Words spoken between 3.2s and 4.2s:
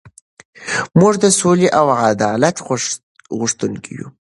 غوښتونکي یو.